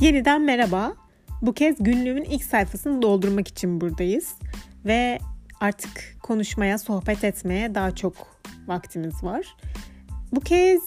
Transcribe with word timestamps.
Yeniden 0.00 0.42
merhaba. 0.42 0.92
Bu 1.42 1.52
kez 1.52 1.76
günlüğümün 1.80 2.24
ilk 2.24 2.44
sayfasını 2.44 3.02
doldurmak 3.02 3.48
için 3.48 3.80
buradayız. 3.80 4.34
Ve 4.84 5.18
artık 5.60 6.16
konuşmaya, 6.22 6.78
sohbet 6.78 7.24
etmeye 7.24 7.74
daha 7.74 7.94
çok 7.94 8.14
vaktimiz 8.66 9.24
var. 9.24 9.56
Bu 10.32 10.40
kez 10.40 10.82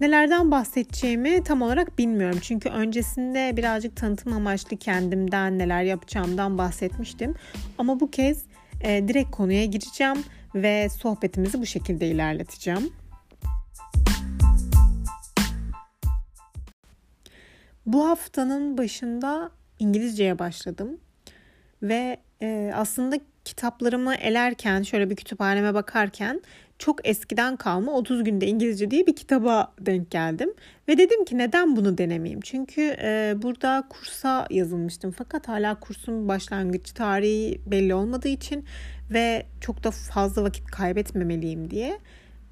nelerden 0.00 0.50
bahsedeceğimi 0.50 1.44
tam 1.44 1.62
olarak 1.62 1.98
bilmiyorum. 1.98 2.38
Çünkü 2.42 2.68
öncesinde 2.68 3.56
birazcık 3.56 3.96
tanıtım 3.96 4.32
amaçlı 4.32 4.76
kendimden, 4.76 5.58
neler 5.58 5.82
yapacağımdan 5.82 6.58
bahsetmiştim. 6.58 7.34
Ama 7.78 8.00
bu 8.00 8.10
kez 8.10 8.44
e, 8.80 9.08
direkt 9.08 9.30
konuya 9.30 9.64
gireceğim 9.64 10.24
ve 10.54 10.88
sohbetimizi 10.88 11.60
bu 11.60 11.66
şekilde 11.66 12.06
ilerleteceğim. 12.06 12.92
Bu 17.86 18.08
haftanın 18.08 18.78
başında 18.78 19.50
İngilizceye 19.78 20.38
başladım 20.38 21.00
ve 21.82 22.16
e, 22.42 22.72
aslında 22.74 23.18
kitaplarımı 23.44 24.14
elerken 24.14 24.82
şöyle 24.82 25.10
bir 25.10 25.16
kütüphaneme 25.16 25.74
bakarken 25.74 26.42
çok 26.78 27.08
eskiden 27.08 27.56
kalma 27.56 27.92
30 27.92 28.24
günde 28.24 28.46
İngilizce 28.46 28.90
diye 28.90 29.06
bir 29.06 29.16
kitaba 29.16 29.74
denk 29.80 30.10
geldim 30.10 30.54
ve 30.88 30.98
dedim 30.98 31.24
ki 31.24 31.38
neden 31.38 31.76
bunu 31.76 31.98
denemeyeyim? 31.98 32.40
Çünkü 32.40 32.96
e, 33.02 33.34
burada 33.42 33.84
kursa 33.90 34.46
yazılmıştım 34.50 35.14
fakat 35.18 35.48
hala 35.48 35.80
kursun 35.80 36.28
başlangıç 36.28 36.92
tarihi 36.92 37.60
belli 37.66 37.94
olmadığı 37.94 38.28
için 38.28 38.64
ve 39.10 39.46
çok 39.60 39.84
da 39.84 39.90
fazla 39.90 40.44
vakit 40.44 40.66
kaybetmemeliyim 40.66 41.70
diye 41.70 41.98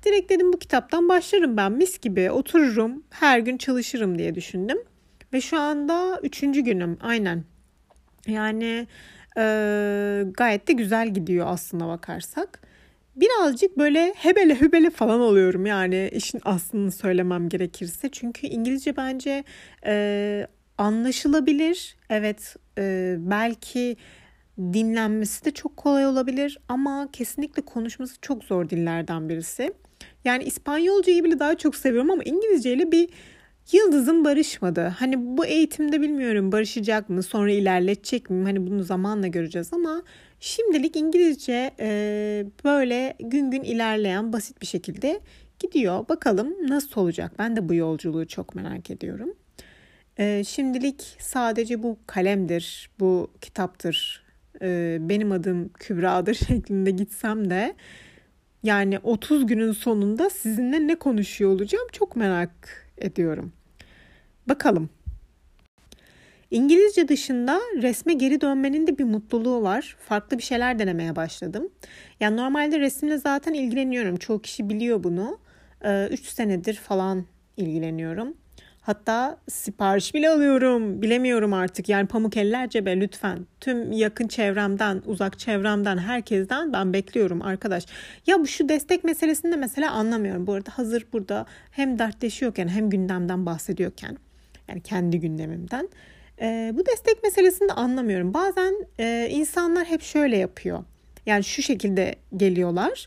direkt 0.02 0.30
dedim 0.30 0.52
bu 0.52 0.58
kitaptan 0.58 1.08
başlarım 1.08 1.56
ben 1.56 1.72
mis 1.72 1.98
gibi 1.98 2.30
otururum 2.30 3.02
her 3.10 3.38
gün 3.38 3.56
çalışırım 3.56 4.18
diye 4.18 4.34
düşündüm. 4.34 4.78
Ve 5.34 5.40
şu 5.40 5.60
anda 5.60 6.20
üçüncü 6.22 6.60
günüm 6.60 6.98
aynen. 7.00 7.44
Yani 8.26 8.86
e, 9.36 9.42
gayet 10.36 10.68
de 10.68 10.72
güzel 10.72 11.14
gidiyor 11.14 11.46
aslına 11.48 11.88
bakarsak. 11.88 12.60
Birazcık 13.16 13.78
böyle 13.78 14.14
hebele 14.16 14.60
hübele 14.60 14.90
falan 14.90 15.20
oluyorum 15.20 15.66
yani 15.66 16.10
işin 16.12 16.40
aslını 16.44 16.92
söylemem 16.92 17.48
gerekirse. 17.48 18.08
Çünkü 18.12 18.46
İngilizce 18.46 18.96
bence 18.96 19.44
e, 19.86 20.46
anlaşılabilir. 20.78 21.96
Evet 22.10 22.56
e, 22.78 23.16
belki 23.18 23.96
dinlenmesi 24.58 25.44
de 25.44 25.50
çok 25.50 25.76
kolay 25.76 26.06
olabilir 26.06 26.58
ama 26.68 27.08
kesinlikle 27.12 27.62
konuşması 27.62 28.20
çok 28.20 28.44
zor 28.44 28.68
dillerden 28.68 29.28
birisi. 29.28 29.72
Yani 30.24 30.44
İspanyolcayı 30.44 31.24
bile 31.24 31.38
daha 31.38 31.58
çok 31.58 31.76
seviyorum 31.76 32.10
ama 32.10 32.22
İngilizceyle 32.22 32.92
bir 32.92 33.08
Yıldız'ım 33.72 34.24
barışmadı. 34.24 34.80
Hani 34.80 35.36
bu 35.36 35.46
eğitimde 35.46 36.00
bilmiyorum 36.00 36.52
barışacak 36.52 37.08
mı, 37.08 37.22
sonra 37.22 37.50
ilerletecek 37.50 38.30
mi? 38.30 38.44
Hani 38.44 38.66
bunu 38.66 38.82
zamanla 38.82 39.26
göreceğiz 39.26 39.72
ama 39.72 40.02
şimdilik 40.40 40.96
İngilizce 40.96 41.70
e, 41.80 42.46
böyle 42.64 43.16
gün 43.20 43.50
gün 43.50 43.62
ilerleyen 43.62 44.32
basit 44.32 44.60
bir 44.62 44.66
şekilde 44.66 45.20
gidiyor. 45.58 46.08
Bakalım 46.08 46.54
nasıl 46.68 47.00
olacak? 47.00 47.32
Ben 47.38 47.56
de 47.56 47.68
bu 47.68 47.74
yolculuğu 47.74 48.26
çok 48.26 48.54
merak 48.54 48.90
ediyorum. 48.90 49.34
E, 50.18 50.44
şimdilik 50.44 51.16
sadece 51.18 51.82
bu 51.82 51.98
kalemdir, 52.06 52.90
bu 53.00 53.30
kitaptır, 53.40 54.24
e, 54.62 54.98
benim 55.00 55.32
adım 55.32 55.68
Kübra'dır 55.68 56.34
şeklinde 56.48 56.90
gitsem 56.90 57.50
de 57.50 57.74
yani 58.62 58.98
30 58.98 59.46
günün 59.46 59.72
sonunda 59.72 60.30
sizinle 60.30 60.86
ne 60.86 60.94
konuşuyor 60.94 61.50
olacağım 61.50 61.86
çok 61.92 62.16
merak 62.16 62.83
ediyorum. 62.98 63.52
Bakalım. 64.48 64.90
İngilizce 66.50 67.08
dışında 67.08 67.60
resme 67.82 68.14
geri 68.14 68.40
dönmenin 68.40 68.86
de 68.86 68.98
bir 68.98 69.04
mutluluğu 69.04 69.62
var. 69.62 69.96
Farklı 70.00 70.38
bir 70.38 70.42
şeyler 70.42 70.78
denemeye 70.78 71.16
başladım. 71.16 71.68
Yani 72.20 72.36
normalde 72.36 72.80
resimle 72.80 73.18
zaten 73.18 73.52
ilgileniyorum. 73.52 74.16
Çoğu 74.16 74.42
kişi 74.42 74.68
biliyor 74.68 75.04
bunu. 75.04 75.38
3 75.80 75.84
ee, 75.84 76.16
senedir 76.16 76.74
falan 76.74 77.24
ilgileniyorum. 77.56 78.34
Hatta 78.84 79.38
sipariş 79.48 80.14
bile 80.14 80.28
alıyorum. 80.28 81.02
Bilemiyorum 81.02 81.52
artık. 81.52 81.88
Yani 81.88 82.06
pamuk 82.06 82.36
eller 82.36 82.68
cebe 82.68 83.00
lütfen. 83.00 83.46
Tüm 83.60 83.92
yakın 83.92 84.28
çevremden, 84.28 85.02
uzak 85.06 85.38
çevremden, 85.38 85.98
herkesten 85.98 86.72
ben 86.72 86.92
bekliyorum 86.92 87.42
arkadaş. 87.42 87.86
Ya 88.26 88.40
bu 88.40 88.46
şu 88.46 88.68
destek 88.68 89.04
meselesini 89.04 89.52
de 89.52 89.56
mesela 89.56 89.90
anlamıyorum. 89.90 90.46
Bu 90.46 90.52
arada 90.52 90.70
hazır 90.74 91.06
burada 91.12 91.46
hem 91.70 91.98
dertleşiyorken 91.98 92.68
hem 92.68 92.90
gündemden 92.90 93.46
bahsediyorken 93.46 94.16
yani 94.68 94.80
kendi 94.80 95.20
gündemimden. 95.20 95.88
E, 96.40 96.72
bu 96.74 96.86
destek 96.86 97.22
meselesini 97.22 97.68
de 97.68 97.72
anlamıyorum. 97.72 98.34
Bazen 98.34 98.74
e, 98.98 99.28
insanlar 99.30 99.86
hep 99.86 100.02
şöyle 100.02 100.36
yapıyor. 100.36 100.84
Yani 101.26 101.44
şu 101.44 101.62
şekilde 101.62 102.14
geliyorlar. 102.36 103.06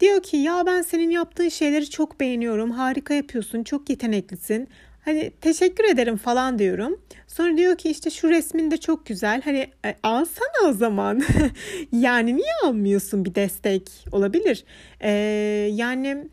Diyor 0.00 0.22
ki 0.22 0.36
ya 0.36 0.62
ben 0.66 0.82
senin 0.82 1.10
yaptığın 1.10 1.48
şeyleri 1.48 1.90
çok 1.90 2.20
beğeniyorum. 2.20 2.70
Harika 2.70 3.14
yapıyorsun. 3.14 3.64
Çok 3.64 3.90
yeteneklisin. 3.90 4.68
Hani 5.06 5.32
teşekkür 5.40 5.84
ederim 5.84 6.16
falan 6.16 6.58
diyorum. 6.58 7.00
Sonra 7.26 7.56
diyor 7.56 7.78
ki 7.78 7.90
işte 7.90 8.10
şu 8.10 8.28
resmin 8.28 8.70
de 8.70 8.76
çok 8.76 9.06
güzel. 9.06 9.42
Hani 9.42 9.70
e, 9.84 9.94
alsana 10.02 10.68
o 10.68 10.72
zaman. 10.72 11.22
yani 11.92 12.36
niye 12.36 12.52
almıyorsun 12.64 13.24
bir 13.24 13.34
destek? 13.34 13.90
Olabilir. 14.12 14.64
Ee, 15.00 15.10
yani 15.72 16.28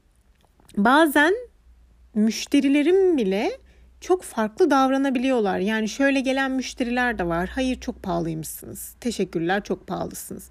bazen 0.78 1.34
müşterilerim 2.16 3.18
bile 3.18 3.52
çok 4.02 4.24
farklı 4.24 4.72
davranabiliyorlar. 4.72 5.60
Yani 5.60 5.90
şöyle 5.90 6.20
gelen 6.20 6.52
müşteriler 6.52 7.20
de 7.20 7.28
var. 7.28 7.50
Hayır 7.56 7.80
çok 7.80 8.04
pahalıymışsınız. 8.04 8.96
Teşekkürler 9.02 9.64
çok 9.64 9.88
pahalısınız. 9.88 10.50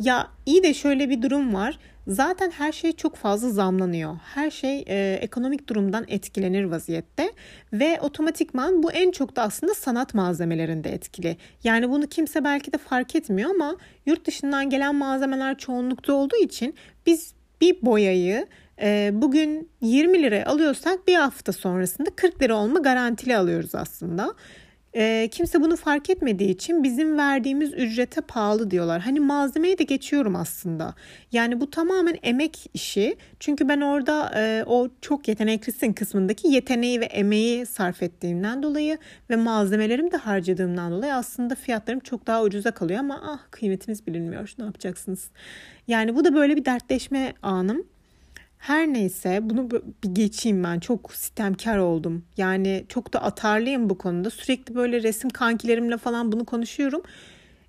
Ya 0.00 0.28
iyi 0.46 0.62
de 0.62 0.74
şöyle 0.74 1.10
bir 1.10 1.22
durum 1.22 1.54
var. 1.54 1.78
Zaten 2.06 2.50
her 2.50 2.72
şey 2.72 2.92
çok 2.92 3.16
fazla 3.16 3.50
zamlanıyor. 3.50 4.16
Her 4.34 4.50
şey 4.50 4.84
e, 4.86 5.18
ekonomik 5.20 5.68
durumdan 5.68 6.04
etkilenir 6.08 6.64
vaziyette 6.64 7.32
ve 7.72 8.00
otomatikman 8.00 8.82
bu 8.82 8.92
en 8.92 9.10
çok 9.10 9.36
da 9.36 9.42
aslında 9.42 9.74
sanat 9.74 10.14
malzemelerinde 10.14 10.92
etkili. 10.92 11.36
Yani 11.64 11.90
bunu 11.90 12.06
kimse 12.06 12.44
belki 12.44 12.72
de 12.72 12.78
fark 12.78 13.16
etmiyor 13.16 13.50
ama 13.50 13.76
yurt 14.06 14.26
dışından 14.26 14.70
gelen 14.70 14.94
malzemeler 14.94 15.58
çoğunlukta 15.58 16.12
olduğu 16.12 16.36
için 16.36 16.74
biz 17.06 17.34
bir 17.60 17.82
boyayı 17.82 18.46
e, 18.82 19.10
bugün 19.12 19.70
20 19.80 20.22
liraya 20.22 20.46
alıyorsak 20.46 21.08
bir 21.08 21.14
hafta 21.14 21.52
sonrasında 21.52 22.10
40 22.16 22.42
lira 22.42 22.56
olma 22.56 22.78
garantili 22.78 23.36
alıyoruz 23.36 23.74
aslında. 23.74 24.34
E, 24.94 25.28
kimse 25.32 25.60
bunu 25.60 25.76
fark 25.76 26.10
etmediği 26.10 26.50
için 26.50 26.82
bizim 26.82 27.18
verdiğimiz 27.18 27.72
ücrete 27.72 28.20
pahalı 28.20 28.70
diyorlar. 28.70 29.00
Hani 29.00 29.20
malzemeyi 29.20 29.78
de 29.78 29.84
geçiyorum 29.84 30.36
aslında. 30.36 30.94
Yani 31.32 31.60
bu 31.60 31.70
tamamen 31.70 32.16
emek 32.22 32.70
işi. 32.74 33.16
Çünkü 33.40 33.68
ben 33.68 33.80
orada 33.80 34.32
e, 34.36 34.64
o 34.66 34.88
çok 35.00 35.28
yeteneklisin 35.28 35.92
kısmındaki 35.92 36.48
yeteneği 36.48 37.00
ve 37.00 37.04
emeği 37.04 37.66
sarf 37.66 38.02
ettiğimden 38.02 38.62
dolayı 38.62 38.98
ve 39.30 39.36
malzemelerimi 39.36 40.12
de 40.12 40.16
harcadığımdan 40.16 40.92
dolayı 40.92 41.14
aslında 41.14 41.54
fiyatlarım 41.54 42.00
çok 42.00 42.26
daha 42.26 42.42
ucuza 42.42 42.70
kalıyor 42.70 43.00
ama 43.00 43.20
ah 43.24 43.38
kıymetiniz 43.50 44.06
bilinmiyor. 44.06 44.54
Ne 44.58 44.64
yapacaksınız? 44.64 45.30
Yani 45.88 46.16
bu 46.16 46.24
da 46.24 46.34
böyle 46.34 46.56
bir 46.56 46.64
dertleşme 46.64 47.32
anım. 47.42 47.84
Her 48.60 48.86
neyse 48.86 49.40
bunu 49.42 49.70
bir 49.70 49.82
geçeyim 50.12 50.64
ben. 50.64 50.80
Çok 50.80 51.12
sistemkar 51.12 51.78
oldum. 51.78 52.24
Yani 52.36 52.84
çok 52.88 53.12
da 53.12 53.22
atarlıyım 53.22 53.90
bu 53.90 53.98
konuda. 53.98 54.30
Sürekli 54.30 54.74
böyle 54.74 55.02
resim 55.02 55.30
kankilerimle 55.30 55.96
falan 55.96 56.32
bunu 56.32 56.44
konuşuyorum. 56.44 57.02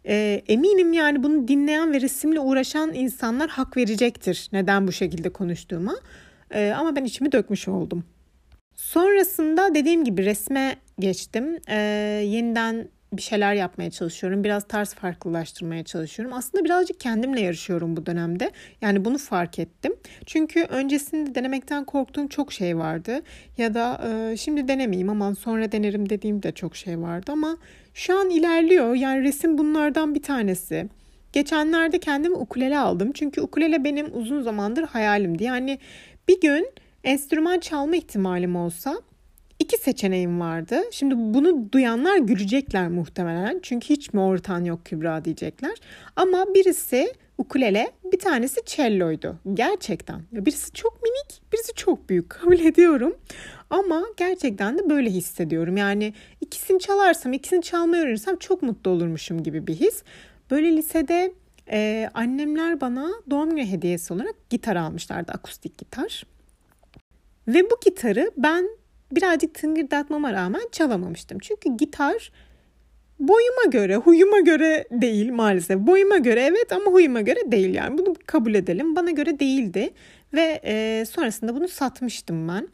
E, 0.06 0.42
eminim 0.48 0.94
yani 0.94 1.24
bunu 1.24 1.48
dinleyen 1.48 1.94
ve 1.94 2.02
resimle 2.02 2.40
uğraşan 2.40 2.94
insanlar 2.94 3.50
hak 3.50 3.78
verecektir. 3.78 4.50
Neden 4.52 4.88
bu 4.88 4.92
şekilde 4.92 5.30
konuştuğuma. 5.30 5.96
E, 6.52 6.72
ama 6.78 6.96
ben 6.96 7.06
içimi 7.06 7.32
dökmüş 7.32 7.68
oldum. 7.68 8.04
Sonrasında 8.76 9.76
dediğim 9.76 10.04
gibi 10.04 10.26
resme 10.26 10.76
geçtim. 11.00 11.58
E, 11.68 11.78
yeniden 12.26 12.88
bir 13.14 13.22
şeyler 13.22 13.54
yapmaya 13.54 13.92
çalışıyorum. 13.92 14.44
Biraz 14.44 14.68
tarz 14.68 14.94
farklılaştırmaya 14.94 15.84
çalışıyorum. 15.84 16.36
Aslında 16.36 16.66
birazcık 16.66 17.00
kendimle 17.00 17.42
yarışıyorum 17.42 17.98
bu 17.98 18.06
dönemde. 18.06 18.52
Yani 18.82 19.06
bunu 19.06 19.18
fark 19.18 19.60
ettim. 19.60 19.94
Çünkü 20.26 20.64
öncesinde 20.64 21.36
denemekten 21.36 21.86
korktuğum 21.86 22.30
çok 22.30 22.54
şey 22.54 22.78
vardı. 22.78 23.22
Ya 23.58 23.74
da 23.74 24.02
e, 24.08 24.38
şimdi 24.38 24.68
denemeyeyim 24.68 25.10
aman 25.10 25.34
sonra 25.34 25.72
denerim 25.72 26.10
dediğim 26.10 26.44
de 26.44 26.52
çok 26.52 26.76
şey 26.76 27.02
vardı 27.02 27.32
ama 27.32 27.58
şu 27.94 28.20
an 28.20 28.30
ilerliyor. 28.30 28.96
Yani 28.96 29.24
resim 29.24 29.58
bunlardan 29.58 30.16
bir 30.16 30.24
tanesi. 30.24 30.90
Geçenlerde 31.34 32.00
kendime 32.00 32.36
ukulele 32.36 32.78
aldım. 32.78 33.12
Çünkü 33.12 33.42
ukulele 33.42 33.84
benim 33.84 34.08
uzun 34.14 34.42
zamandır 34.42 34.84
hayalimdi. 34.84 35.44
Yani 35.44 35.80
bir 36.28 36.42
gün 36.42 36.68
enstrüman 37.04 37.60
çalma 37.60 37.96
ihtimalim 37.96 38.56
olsa 38.56 39.02
iki 39.62 39.78
seçeneğim 39.78 40.40
vardı. 40.40 40.82
Şimdi 40.92 41.16
bunu 41.18 41.72
duyanlar 41.72 42.18
gülecekler 42.18 42.88
muhtemelen. 42.88 43.60
Çünkü 43.64 43.90
hiç 43.90 44.14
mi 44.14 44.22
ortağın 44.22 44.66
yok 44.66 44.86
Kübra 44.86 45.26
diyecekler. 45.26 45.78
Ama 46.16 46.46
birisi 46.54 47.14
ukulele, 47.38 47.92
bir 48.12 48.20
tanesi 48.20 48.62
cello'ydu. 48.66 49.36
Gerçekten. 49.54 50.22
Birisi 50.32 50.74
çok 50.74 51.04
minik, 51.04 51.42
birisi 51.54 51.74
çok 51.74 52.10
büyük. 52.10 52.30
Kabul 52.30 52.60
ediyorum. 52.60 53.16
Ama 53.70 54.04
gerçekten 54.18 54.78
de 54.78 54.90
böyle 54.90 55.10
hissediyorum. 55.10 55.78
Yani 55.78 56.14
ikisini 56.42 56.80
çalarsam, 56.80 57.34
ikisini 57.34 57.62
çalmayı 57.62 58.04
öğrenirsem 58.04 58.36
çok 58.36 58.62
mutlu 58.62 58.92
olurmuşum 58.92 59.44
gibi 59.44 59.68
bir 59.68 59.76
his. 59.76 60.04
Böyle 60.52 60.76
lisede 60.78 61.34
e, 61.72 62.10
annemler 62.14 62.82
bana 62.82 63.12
doğum 63.30 63.50
günü 63.50 63.66
hediyesi 63.66 64.14
olarak 64.14 64.50
gitar 64.50 64.76
almışlardı. 64.76 65.32
Akustik 65.32 65.78
gitar. 65.78 66.24
Ve 67.48 67.64
bu 67.64 67.76
gitarı 67.86 68.32
ben 68.38 68.81
birazcık 69.16 69.54
tıngırdatmama 69.54 70.34
rağmen 70.34 70.62
çalamamıştım. 70.72 71.40
Çünkü 71.40 71.78
gitar 71.78 72.32
boyuma 73.20 73.66
göre, 73.72 73.96
huyuma 73.96 74.40
göre 74.40 74.86
değil 74.92 75.32
maalesef. 75.32 75.80
Boyuma 75.80 76.18
göre 76.18 76.42
evet 76.42 76.72
ama 76.72 76.92
huyuma 76.92 77.22
göre 77.22 77.52
değil 77.52 77.74
yani. 77.74 77.98
Bunu 77.98 78.16
kabul 78.26 78.54
edelim. 78.54 78.96
Bana 78.96 79.12
göre 79.12 79.40
değildi. 79.40 79.90
Ve 80.34 80.62
e, 80.64 81.06
sonrasında 81.06 81.56
bunu 81.56 81.68
satmıştım 81.68 82.48
ben. 82.48 82.68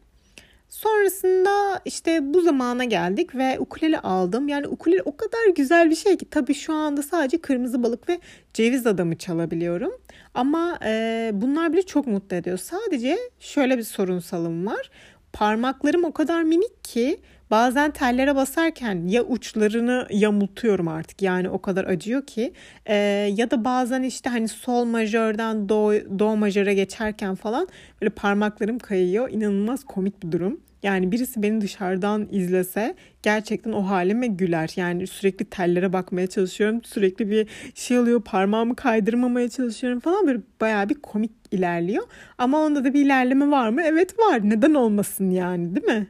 Sonrasında 0.69 1.81
işte 1.85 2.33
bu 2.33 2.41
zamana 2.41 2.83
geldik 2.83 3.35
ve 3.35 3.59
ukulele 3.59 3.99
aldım. 3.99 4.47
Yani 4.47 4.67
ukulele 4.67 5.01
o 5.01 5.17
kadar 5.17 5.53
güzel 5.55 5.89
bir 5.89 5.95
şey 5.95 6.17
ki 6.17 6.29
tabii 6.29 6.53
şu 6.53 6.73
anda 6.73 7.03
sadece 7.03 7.37
kırmızı 7.37 7.83
balık 7.83 8.09
ve 8.09 8.19
ceviz 8.53 8.87
adamı 8.87 9.17
çalabiliyorum. 9.17 9.91
Ama 10.33 10.79
e, 10.85 11.31
bunlar 11.33 11.73
bile 11.73 11.81
çok 11.81 12.07
mutlu 12.07 12.35
ediyor. 12.35 12.57
Sadece 12.57 13.17
şöyle 13.39 13.77
bir 13.77 13.83
sorunsalım 13.83 14.65
var. 14.65 14.91
Parmaklarım 15.37 16.03
o 16.03 16.11
kadar 16.11 16.43
minik 16.43 16.83
ki 16.83 17.19
bazen 17.51 17.91
tellere 17.91 18.35
basarken 18.35 19.07
ya 19.07 19.23
uçlarını 19.23 20.07
yamultuyorum 20.09 20.87
artık 20.87 21.21
yani 21.21 21.49
o 21.49 21.61
kadar 21.61 21.85
acıyor 21.85 22.25
ki 22.25 22.53
e, 22.85 22.95
ya 23.35 23.51
da 23.51 23.65
bazen 23.65 24.03
işte 24.03 24.29
hani 24.29 24.47
sol 24.47 24.85
majörden 24.85 25.69
do, 25.69 25.93
do 26.19 26.35
majöre 26.35 26.73
geçerken 26.73 27.35
falan 27.35 27.67
böyle 28.01 28.09
parmaklarım 28.09 28.79
kayıyor 28.79 29.29
inanılmaz 29.29 29.83
komik 29.83 30.23
bir 30.23 30.31
durum. 30.31 30.59
Yani 30.83 31.11
birisi 31.11 31.43
beni 31.43 31.61
dışarıdan 31.61 32.27
izlese 32.31 32.95
gerçekten 33.23 33.71
o 33.71 33.81
halime 33.81 34.27
güler. 34.27 34.71
Yani 34.75 35.07
sürekli 35.07 35.45
tellere 35.45 35.93
bakmaya 35.93 36.27
çalışıyorum. 36.27 36.83
Sürekli 36.83 37.29
bir 37.31 37.47
şey 37.75 37.99
oluyor 37.99 38.21
parmağımı 38.21 38.75
kaydırmamaya 38.75 39.49
çalışıyorum 39.49 39.99
falan. 39.99 40.27
Böyle 40.27 40.39
bayağı 40.61 40.89
bir 40.89 40.95
komik 40.95 41.31
ilerliyor. 41.51 42.03
Ama 42.37 42.59
onda 42.59 42.83
da 42.83 42.93
bir 42.93 43.05
ilerleme 43.05 43.51
var 43.51 43.69
mı? 43.69 43.81
Evet 43.85 44.19
var. 44.19 44.49
Neden 44.49 44.73
olmasın 44.73 45.29
yani 45.29 45.75
değil 45.75 45.85
mi? 45.87 46.07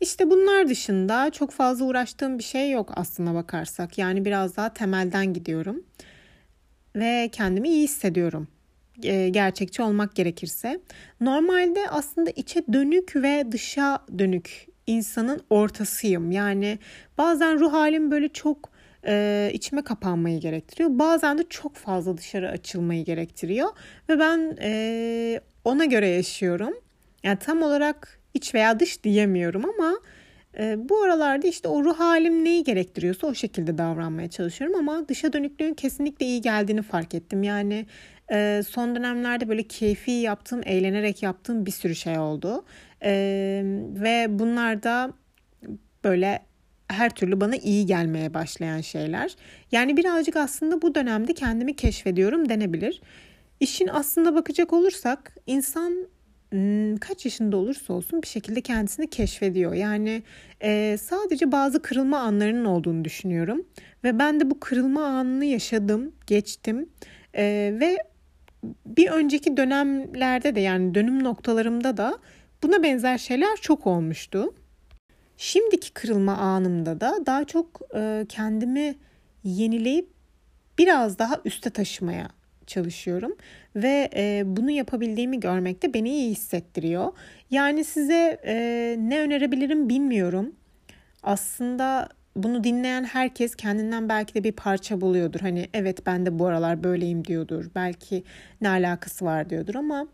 İşte 0.00 0.30
bunlar 0.30 0.68
dışında 0.68 1.30
çok 1.30 1.50
fazla 1.50 1.84
uğraştığım 1.84 2.38
bir 2.38 2.44
şey 2.44 2.70
yok 2.70 2.92
aslına 2.96 3.34
bakarsak. 3.34 3.98
Yani 3.98 4.24
biraz 4.24 4.56
daha 4.56 4.72
temelden 4.72 5.32
gidiyorum. 5.32 5.84
Ve 6.96 7.28
kendimi 7.32 7.68
iyi 7.68 7.82
hissediyorum. 7.82 8.48
E, 9.02 9.28
gerçekçi 9.28 9.82
olmak 9.82 10.14
gerekirse. 10.14 10.80
Normalde 11.20 11.90
aslında 11.90 12.30
içe 12.30 12.64
dönük 12.72 13.16
ve 13.16 13.44
dışa 13.52 13.98
dönük 14.18 14.66
insanın 14.86 15.40
ortasıyım. 15.50 16.30
Yani 16.30 16.78
bazen 17.18 17.60
ruh 17.60 17.72
halim 17.72 18.10
böyle 18.10 18.28
çok 18.28 18.70
e, 19.06 19.50
içime 19.52 19.82
kapanmayı 19.82 20.40
gerektiriyor. 20.40 20.90
Bazen 20.92 21.38
de 21.38 21.42
çok 21.50 21.76
fazla 21.76 22.16
dışarı 22.16 22.50
açılmayı 22.50 23.04
gerektiriyor. 23.04 23.68
Ve 24.08 24.18
ben 24.18 24.56
e, 24.60 25.40
ona 25.64 25.84
göre 25.84 26.08
yaşıyorum. 26.08 26.74
Yani 27.22 27.38
tam 27.38 27.62
olarak 27.62 28.20
iç 28.34 28.54
veya 28.54 28.80
dış 28.80 29.04
diyemiyorum 29.04 29.64
ama 29.64 29.98
bu 30.58 31.02
aralarda 31.02 31.46
işte 31.46 31.68
o 31.68 31.84
ruh 31.84 31.98
halim 31.98 32.44
neyi 32.44 32.64
gerektiriyorsa 32.64 33.26
o 33.26 33.34
şekilde 33.34 33.78
davranmaya 33.78 34.30
çalışıyorum 34.30 34.76
ama 34.76 35.08
dışa 35.08 35.32
dönüklüğün 35.32 35.74
kesinlikle 35.74 36.26
iyi 36.26 36.40
geldiğini 36.40 36.82
fark 36.82 37.14
ettim. 37.14 37.42
Yani 37.42 37.86
e, 38.32 38.62
son 38.68 38.96
dönemlerde 38.96 39.48
böyle 39.48 39.62
keyfi 39.62 40.10
yaptığım, 40.10 40.60
eğlenerek 40.64 41.22
yaptığım 41.22 41.66
bir 41.66 41.70
sürü 41.70 41.94
şey 41.94 42.18
oldu. 42.18 42.64
E, 43.02 43.12
ve 43.94 44.26
bunlar 44.28 44.82
da 44.82 45.12
böyle 46.04 46.42
her 46.88 47.14
türlü 47.14 47.40
bana 47.40 47.56
iyi 47.56 47.86
gelmeye 47.86 48.34
başlayan 48.34 48.80
şeyler. 48.80 49.36
Yani 49.72 49.96
birazcık 49.96 50.36
aslında 50.36 50.82
bu 50.82 50.94
dönemde 50.94 51.34
kendimi 51.34 51.76
keşfediyorum 51.76 52.48
denebilir. 52.48 53.00
İşin 53.60 53.88
aslında 53.88 54.34
bakacak 54.34 54.72
olursak 54.72 55.36
insan 55.46 56.06
Kaç 56.96 57.24
yaşında 57.24 57.56
olursa 57.56 57.92
olsun 57.92 58.22
bir 58.22 58.26
şekilde 58.26 58.60
kendisini 58.60 59.10
keşfediyor. 59.10 59.74
Yani 59.74 60.22
e, 60.62 60.96
sadece 61.00 61.52
bazı 61.52 61.82
kırılma 61.82 62.18
anlarının 62.18 62.64
olduğunu 62.64 63.04
düşünüyorum. 63.04 63.66
Ve 64.04 64.18
ben 64.18 64.40
de 64.40 64.50
bu 64.50 64.60
kırılma 64.60 65.04
anını 65.04 65.44
yaşadım, 65.44 66.12
geçtim. 66.26 66.88
E, 67.34 67.74
ve 67.80 67.96
bir 68.86 69.10
önceki 69.10 69.56
dönemlerde 69.56 70.54
de 70.54 70.60
yani 70.60 70.94
dönüm 70.94 71.24
noktalarımda 71.24 71.96
da 71.96 72.18
buna 72.62 72.82
benzer 72.82 73.18
şeyler 73.18 73.56
çok 73.56 73.86
olmuştu. 73.86 74.54
Şimdiki 75.36 75.92
kırılma 75.92 76.36
anımda 76.36 77.00
da 77.00 77.18
daha 77.26 77.44
çok 77.44 77.80
e, 77.94 78.26
kendimi 78.28 78.94
yenileyip 79.44 80.10
biraz 80.78 81.18
daha 81.18 81.40
üste 81.44 81.70
taşımaya 81.70 82.35
çalışıyorum 82.66 83.36
ve 83.76 84.10
e, 84.16 84.42
bunu 84.46 84.70
yapabildiğimi 84.70 85.40
görmek 85.40 85.82
de 85.82 85.94
beni 85.94 86.10
iyi 86.10 86.30
hissettiriyor. 86.30 87.12
Yani 87.50 87.84
size 87.84 88.40
e, 88.44 88.96
ne 88.98 89.20
önerebilirim 89.20 89.88
bilmiyorum. 89.88 90.52
Aslında 91.22 92.08
bunu 92.36 92.64
dinleyen 92.64 93.04
herkes 93.04 93.54
kendinden 93.54 94.08
belki 94.08 94.34
de 94.34 94.44
bir 94.44 94.52
parça 94.52 95.00
buluyordur. 95.00 95.40
Hani 95.40 95.68
evet 95.74 96.06
ben 96.06 96.26
de 96.26 96.38
bu 96.38 96.46
aralar 96.46 96.84
böyleyim 96.84 97.24
diyordur. 97.24 97.64
Belki 97.74 98.24
ne 98.60 98.68
alakası 98.68 99.24
var 99.24 99.50
diyordur 99.50 99.74
ama 99.74 100.06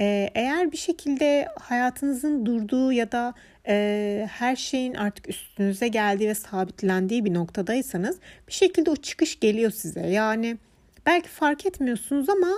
e, 0.00 0.30
eğer 0.34 0.72
bir 0.72 0.76
şekilde 0.76 1.48
hayatınızın 1.60 2.46
durduğu 2.46 2.92
ya 2.92 3.12
da 3.12 3.34
e, 3.68 4.28
her 4.32 4.56
şeyin 4.56 4.94
artık 4.94 5.28
üstünüze 5.28 5.88
geldiği 5.88 6.28
ve 6.28 6.34
sabitlendiği 6.34 7.24
bir 7.24 7.34
noktadaysanız 7.34 8.18
bir 8.48 8.52
şekilde 8.52 8.90
o 8.90 8.96
çıkış 8.96 9.40
geliyor 9.40 9.70
size. 9.70 10.06
Yani 10.06 10.56
belki 11.06 11.28
fark 11.28 11.66
etmiyorsunuz 11.66 12.28
ama 12.28 12.50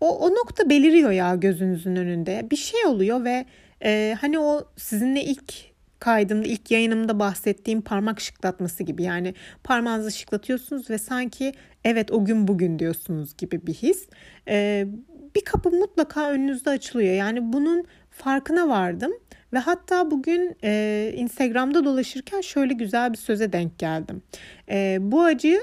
o, 0.00 0.18
o 0.18 0.30
nokta 0.30 0.70
beliriyor 0.70 1.10
ya 1.10 1.34
gözünüzün 1.34 1.96
önünde. 1.96 2.46
Bir 2.50 2.56
şey 2.56 2.86
oluyor 2.86 3.24
ve 3.24 3.44
e, 3.84 4.16
hani 4.20 4.38
o 4.38 4.64
sizinle 4.76 5.24
ilk 5.24 5.54
kaydımda, 5.98 6.48
ilk 6.48 6.70
yayınımda 6.70 7.18
bahsettiğim 7.18 7.80
parmak 7.80 8.20
şıklatması 8.20 8.82
gibi. 8.82 9.02
Yani 9.02 9.34
parmağınızı 9.64 10.10
şıklatıyorsunuz 10.10 10.90
ve 10.90 10.98
sanki 10.98 11.52
evet 11.84 12.10
o 12.10 12.24
gün 12.24 12.48
bugün 12.48 12.78
diyorsunuz 12.78 13.36
gibi 13.36 13.66
bir 13.66 13.74
his. 13.74 14.08
E, 14.48 14.86
bir 15.34 15.44
kapı 15.44 15.70
mutlaka 15.70 16.30
önünüzde 16.30 16.70
açılıyor. 16.70 17.14
Yani 17.14 17.52
bunun 17.52 17.84
farkına 18.10 18.68
vardım. 18.68 19.12
Ve 19.52 19.58
hatta 19.58 20.10
bugün 20.10 20.56
e, 20.64 21.12
Instagram'da 21.16 21.84
dolaşırken 21.84 22.40
şöyle 22.40 22.74
güzel 22.74 23.12
bir 23.12 23.18
söze 23.18 23.52
denk 23.52 23.78
geldim. 23.78 24.22
E, 24.70 24.98
bu 25.00 25.22
acı 25.22 25.60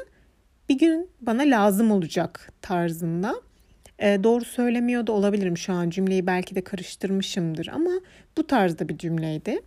bir 0.69 0.77
gün 0.77 1.09
bana 1.21 1.41
lazım 1.41 1.91
olacak 1.91 2.53
tarzında. 2.61 3.35
E, 3.99 4.23
doğru 4.23 4.45
söylemiyor 4.45 5.07
da 5.07 5.11
olabilirim 5.11 5.57
şu 5.57 5.73
an 5.73 5.89
cümleyi 5.89 6.27
belki 6.27 6.55
de 6.55 6.61
karıştırmışımdır 6.61 7.67
ama 7.67 7.91
bu 8.37 8.47
tarzda 8.47 8.89
bir 8.89 8.97
cümleydi. 8.97 9.61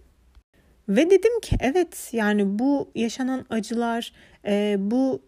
Ve 0.89 1.11
dedim 1.11 1.41
ki 1.41 1.57
evet 1.61 2.11
yani 2.13 2.59
bu 2.59 2.91
yaşanan 2.95 3.47
acılar, 3.51 4.13
e, 4.47 4.77
bu 4.79 5.23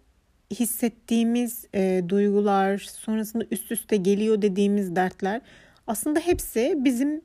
hissettiğimiz 0.50 1.67
e, 1.75 2.03
duygular, 2.09 2.79
sonrasında 2.79 3.45
üst 3.50 3.73
üste 3.73 3.97
geliyor 3.97 4.43
dediğimiz 4.43 4.97
dertler 4.97 5.41
aslında 5.87 6.21
hepsi 6.21 6.75
bizim 6.77 7.23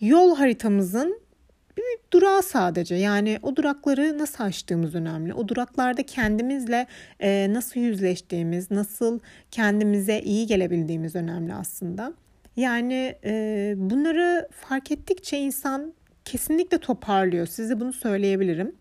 yol 0.00 0.36
haritamızın 0.36 1.20
bir 1.78 2.12
durağı 2.12 2.42
sadece. 2.42 2.94
Yani 2.94 3.38
o 3.42 3.56
durakları 3.56 4.18
nasıl 4.18 4.44
aştığımız 4.44 4.94
önemli. 4.94 5.34
O 5.34 5.48
duraklarda 5.48 6.02
kendimizle 6.02 6.86
e, 7.20 7.46
nasıl 7.50 7.80
yüzleştiğimiz, 7.80 8.70
nasıl 8.70 9.20
kendimize 9.50 10.20
iyi 10.20 10.46
gelebildiğimiz 10.46 11.16
önemli 11.16 11.54
aslında. 11.54 12.12
Yani 12.56 13.14
e, 13.24 13.74
bunları 13.76 14.48
fark 14.52 14.90
ettikçe 14.90 15.38
insan 15.38 15.94
kesinlikle 16.24 16.78
toparlıyor. 16.78 17.46
Size 17.46 17.80
bunu 17.80 17.92
söyleyebilirim. 17.92 18.76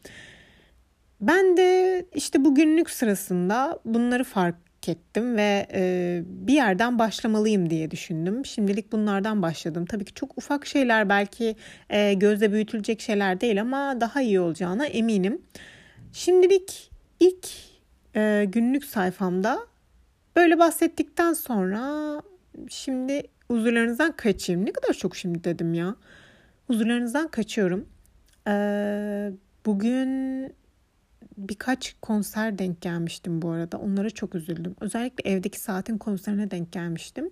Ben 1.22 1.58
de 1.58 2.06
işte 2.16 2.46
bu 2.46 2.56
günlük 2.56 2.90
sırasında 2.90 3.80
bunları 3.86 4.24
fark 4.24 4.56
ettim 4.90 5.38
ve 5.38 5.68
e, 5.74 6.22
bir 6.26 6.54
yerden 6.54 7.00
başlamalıyım 7.00 7.70
diye 7.70 7.92
düşündüm. 7.92 8.46
Şimdilik 8.46 8.92
bunlardan 8.92 9.42
başladım. 9.42 9.86
Tabii 9.86 10.06
ki 10.06 10.14
çok 10.14 10.38
ufak 10.38 10.66
şeyler 10.66 11.10
belki 11.10 11.56
e, 11.90 12.14
gözle 12.14 12.52
büyütülecek 12.52 13.02
şeyler 13.02 13.42
değil 13.42 13.62
ama 13.62 14.02
daha 14.02 14.22
iyi 14.22 14.40
olacağına 14.40 14.86
eminim. 14.86 15.42
Şimdilik 16.14 16.92
ilk 17.20 17.48
e, 18.16 18.46
günlük 18.48 18.86
sayfamda 18.86 19.60
böyle 20.36 20.60
bahsettikten 20.60 21.34
sonra 21.34 22.22
şimdi 22.70 23.24
huzurlarınızdan 23.48 24.12
kaçayım. 24.12 24.66
Ne 24.66 24.72
kadar 24.72 24.94
çok 24.94 25.16
şimdi 25.16 25.44
dedim 25.44 25.74
ya. 25.74 25.96
Huzurlarınızdan 26.68 27.28
kaçıyorum. 27.28 27.86
Ee, 28.48 29.32
bugün 29.66 30.44
birkaç 31.38 31.96
konser 32.02 32.58
denk 32.58 32.82
gelmiştim 32.82 33.42
bu 33.42 33.50
arada. 33.50 33.78
Onlara 33.78 34.10
çok 34.10 34.36
üzüldüm. 34.36 34.76
Özellikle 34.82 35.32
Evdeki 35.32 35.60
Saat'in 35.60 35.98
konserine 35.98 36.52
denk 36.52 36.72
gelmiştim. 36.72 37.30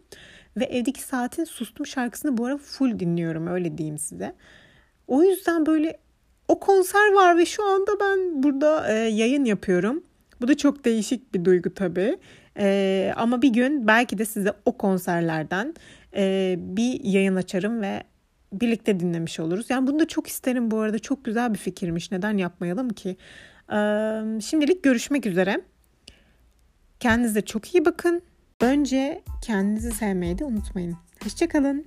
Ve 0.57 0.65
Evdeki 0.65 1.01
Saat'in 1.01 1.43
Sustum 1.43 1.85
şarkısını 1.85 2.37
bu 2.37 2.45
ara 2.45 2.57
full 2.57 2.99
dinliyorum 2.99 3.47
öyle 3.47 3.77
diyeyim 3.77 3.97
size. 3.97 4.35
O 5.07 5.23
yüzden 5.23 5.65
böyle 5.65 5.97
o 6.47 6.59
konser 6.59 7.13
var 7.13 7.37
ve 7.37 7.45
şu 7.45 7.63
anda 7.63 7.91
ben 7.99 8.43
burada 8.43 8.93
e, 8.93 8.93
yayın 8.93 9.45
yapıyorum. 9.45 10.03
Bu 10.41 10.47
da 10.47 10.57
çok 10.57 10.85
değişik 10.85 11.33
bir 11.33 11.45
duygu 11.45 11.73
tabii. 11.73 12.17
E, 12.57 13.13
ama 13.15 13.41
bir 13.41 13.49
gün 13.49 13.87
belki 13.87 14.17
de 14.17 14.25
size 14.25 14.53
o 14.65 14.77
konserlerden 14.77 15.73
e, 16.15 16.55
bir 16.59 17.03
yayın 17.03 17.35
açarım 17.35 17.81
ve 17.81 18.03
birlikte 18.53 18.99
dinlemiş 18.99 19.39
oluruz. 19.39 19.69
Yani 19.69 19.87
bunu 19.87 19.99
da 19.99 20.07
çok 20.07 20.27
isterim 20.27 20.71
bu 20.71 20.79
arada. 20.79 20.99
Çok 20.99 21.25
güzel 21.25 21.53
bir 21.53 21.59
fikirmiş. 21.59 22.11
Neden 22.11 22.37
yapmayalım 22.37 22.89
ki? 22.89 23.17
Şimdilik 24.41 24.83
görüşmek 24.83 25.25
üzere. 25.25 25.61
Kendinize 26.99 27.41
çok 27.41 27.75
iyi 27.75 27.85
bakın. 27.85 28.21
Önce 28.61 29.23
kendinizi 29.41 29.91
sevmeyi 29.91 30.37
de 30.37 30.45
unutmayın. 30.45 30.97
Hoşçakalın. 31.23 31.85